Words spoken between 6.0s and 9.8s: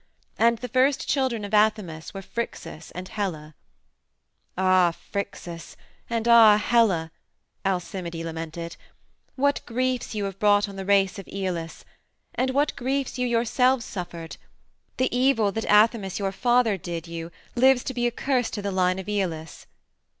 and ah, Helle," Alcimide lamented, "what